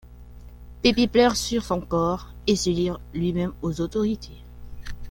[0.81, 4.41] Pepe pleure sur son corps et se livre lui-même aux autorités.